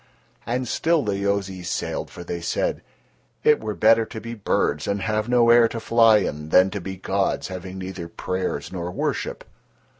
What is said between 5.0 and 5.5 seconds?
have